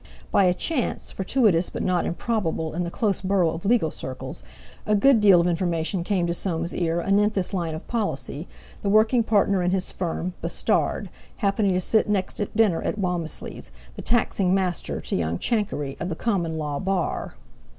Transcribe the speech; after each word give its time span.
By 0.31 0.45
a 0.45 0.53
chance, 0.55 1.11
fortuitous 1.11 1.69
but 1.69 1.83
not 1.83 2.07
improbable 2.07 2.73
in 2.73 2.83
the 2.83 2.89
close 2.89 3.21
borough 3.21 3.51
of 3.51 3.65
legal 3.65 3.91
circles, 3.91 4.41
a 4.87 4.95
good 4.95 5.21
deal 5.21 5.39
of 5.39 5.45
information 5.45 6.03
came 6.03 6.25
to 6.25 6.33
Soames's 6.33 6.73
ear 6.73 6.99
anent 7.05 7.33
this 7.35 7.53
line 7.53 7.75
of 7.75 7.87
policy, 7.87 8.47
the 8.81 8.89
working 8.89 9.21
partner 9.21 9.61
in 9.61 9.69
his 9.69 9.91
firm, 9.91 10.33
Bustard, 10.41 11.11
happening 11.35 11.73
to 11.75 11.79
sit 11.79 12.09
next 12.09 12.39
at 12.39 12.57
dinner 12.57 12.81
at 12.81 12.97
Walmisley's, 12.97 13.69
the 13.95 14.01
Taxing 14.01 14.55
Master, 14.55 15.01
to 15.01 15.15
young 15.15 15.37
Chankery, 15.37 15.97
of 16.01 16.09
the 16.09 16.15
Common 16.15 16.57
Law 16.57 16.79
Bar. 16.79 17.35